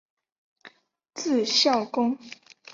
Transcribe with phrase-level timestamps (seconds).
[1.13, 2.17] 字孝公。